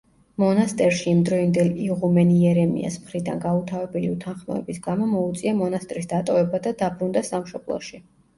[0.43, 8.03] მონასტერში იმდროინდელ იღუმენ იერემიას მხრიდან გაუთავებელი უთანხმოების გამო მოუწია მონასტრის დატოვება და დაბრუნდა სამშობლოში.